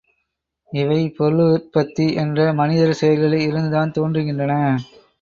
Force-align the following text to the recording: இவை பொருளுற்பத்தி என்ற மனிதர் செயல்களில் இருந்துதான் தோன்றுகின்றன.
இவை 0.71 0.97
பொருளுற்பத்தி 1.09 2.07
என்ற 2.15 2.49
மனிதர் 2.53 2.93
செயல்களில் 2.93 3.47
இருந்துதான் 3.47 3.95
தோன்றுகின்றன. 3.97 4.53